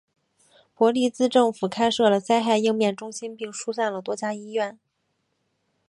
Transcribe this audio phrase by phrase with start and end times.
[0.73, 4.79] 伯利兹政府开设了灾害应变中心并疏散了多家医院。